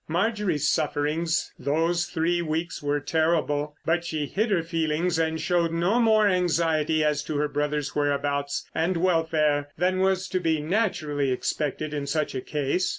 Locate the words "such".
12.07-12.33